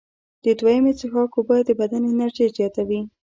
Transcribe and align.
د 0.43 0.45
دویمې 0.59 0.93
څښاک 0.99 1.31
اوبه 1.37 1.57
د 1.67 1.69
بدن 1.79 2.01
انرژي 2.11 2.45
زیاتوي. 2.57 3.01